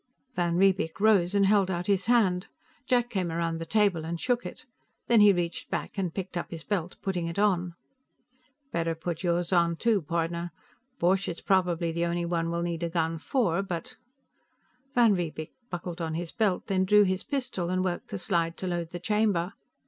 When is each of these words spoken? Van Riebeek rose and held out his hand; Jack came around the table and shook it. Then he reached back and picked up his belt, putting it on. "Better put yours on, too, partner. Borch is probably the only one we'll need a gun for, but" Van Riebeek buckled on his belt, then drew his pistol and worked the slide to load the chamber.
Van 0.33 0.57
Riebeek 0.57 0.99
rose 0.99 1.35
and 1.35 1.45
held 1.45 1.69
out 1.69 1.85
his 1.85 2.07
hand; 2.07 2.47
Jack 2.87 3.11
came 3.11 3.31
around 3.31 3.57
the 3.59 3.67
table 3.67 4.03
and 4.03 4.19
shook 4.19 4.47
it. 4.47 4.65
Then 5.05 5.19
he 5.21 5.31
reached 5.31 5.69
back 5.69 5.95
and 5.95 6.11
picked 6.11 6.35
up 6.35 6.49
his 6.49 6.63
belt, 6.63 6.97
putting 7.03 7.27
it 7.27 7.37
on. 7.37 7.75
"Better 8.71 8.95
put 8.95 9.21
yours 9.21 9.53
on, 9.53 9.75
too, 9.75 10.01
partner. 10.01 10.53
Borch 10.97 11.27
is 11.29 11.39
probably 11.39 11.91
the 11.91 12.07
only 12.07 12.25
one 12.25 12.49
we'll 12.49 12.63
need 12.63 12.81
a 12.81 12.89
gun 12.89 13.19
for, 13.19 13.61
but" 13.61 13.95
Van 14.95 15.13
Riebeek 15.13 15.53
buckled 15.69 16.01
on 16.01 16.15
his 16.15 16.31
belt, 16.31 16.65
then 16.65 16.83
drew 16.83 17.03
his 17.03 17.21
pistol 17.23 17.69
and 17.69 17.83
worked 17.83 18.07
the 18.07 18.17
slide 18.17 18.57
to 18.57 18.65
load 18.65 18.89
the 18.89 18.99
chamber. 18.99 19.53